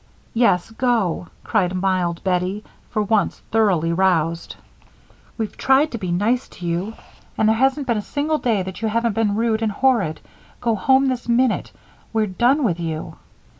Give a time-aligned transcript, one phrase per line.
[0.33, 4.55] "Yes, go," cried mild Bettie, for once thoroughly roused.
[5.37, 6.95] "We've tried to be nice to you
[7.37, 10.19] and there hasn't been a single day that you haven't been rude and horrid.
[10.59, 11.71] Go home this minute.
[12.13, 13.17] We're done with you."